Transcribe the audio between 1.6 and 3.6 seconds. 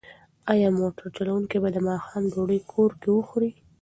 به د ماښام ډوډۍ کور کې وخوري؟